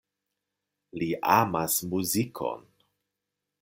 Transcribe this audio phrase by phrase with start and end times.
[1.03, 2.69] Li amas muzikon.